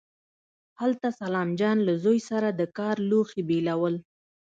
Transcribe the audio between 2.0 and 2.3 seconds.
زوی